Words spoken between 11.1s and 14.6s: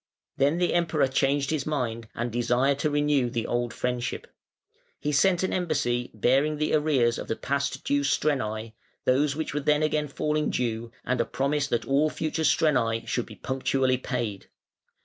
a promise that all future strenae should be punctually paid.